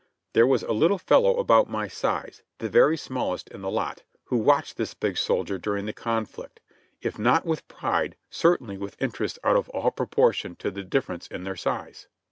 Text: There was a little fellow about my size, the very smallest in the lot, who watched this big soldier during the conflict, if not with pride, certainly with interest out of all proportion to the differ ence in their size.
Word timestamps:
There 0.33 0.47
was 0.47 0.63
a 0.63 0.71
little 0.71 0.97
fellow 0.97 1.37
about 1.37 1.69
my 1.69 1.87
size, 1.87 2.41
the 2.57 2.69
very 2.69 2.97
smallest 2.97 3.49
in 3.49 3.61
the 3.61 3.69
lot, 3.69 4.01
who 4.23 4.37
watched 4.37 4.75
this 4.75 4.95
big 4.95 5.15
soldier 5.15 5.59
during 5.59 5.85
the 5.85 5.93
conflict, 5.93 6.59
if 7.03 7.19
not 7.19 7.45
with 7.45 7.67
pride, 7.67 8.15
certainly 8.31 8.79
with 8.79 8.99
interest 8.99 9.37
out 9.43 9.57
of 9.57 9.69
all 9.69 9.91
proportion 9.91 10.55
to 10.55 10.71
the 10.71 10.81
differ 10.83 11.13
ence 11.13 11.27
in 11.27 11.43
their 11.43 11.55
size. 11.55 12.07